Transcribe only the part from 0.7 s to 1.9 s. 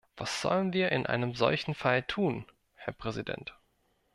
wir in einem solchen